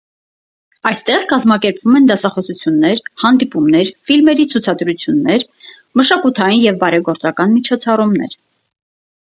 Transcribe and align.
Այստեղ 0.91 1.25
կազմակերպվում 1.33 1.97
են 1.99 2.07
դասախոսություններ, 2.11 3.03
հանդիպումներ, 3.25 3.93
ֆիլմերի 4.09 4.47
ցուցադրումներ, 4.55 5.47
մշակութային 6.03 6.63
և 6.67 6.85
բարեգործական 6.87 7.57
միջոցառումներ։ 7.61 8.37